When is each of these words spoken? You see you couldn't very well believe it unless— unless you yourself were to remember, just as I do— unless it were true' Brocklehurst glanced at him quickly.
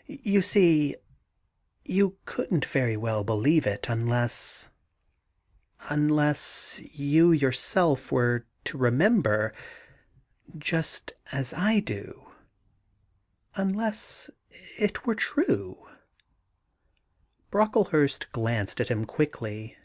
You 0.06 0.40
see 0.40 0.94
you 1.84 2.16
couldn't 2.26 2.64
very 2.64 2.96
well 2.96 3.24
believe 3.24 3.66
it 3.66 3.88
unless— 3.88 4.70
unless 5.90 6.78
you 6.94 7.32
yourself 7.32 8.12
were 8.12 8.46
to 8.66 8.78
remember, 8.78 9.52
just 10.56 11.12
as 11.32 11.52
I 11.52 11.80
do— 11.80 12.24
unless 13.56 14.30
it 14.78 15.06
were 15.08 15.16
true' 15.16 15.84
Brocklehurst 17.50 18.30
glanced 18.30 18.80
at 18.80 18.86
him 18.90 19.04
quickly. 19.04 19.76